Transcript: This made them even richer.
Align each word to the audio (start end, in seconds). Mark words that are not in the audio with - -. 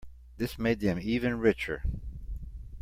This 0.37 0.57
made 0.57 0.79
them 0.79 0.97
even 0.99 1.37
richer. 1.37 1.83